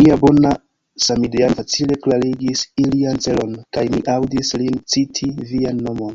[0.00, 0.50] Nia bona
[1.04, 6.14] samideano facile klarigis ilian celon; kaj mi aŭdis lin citi vian nomon.